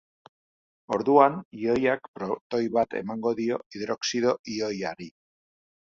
[0.97, 5.13] Orduan, ioiak protoi bat emango dio hidroxido ioiari.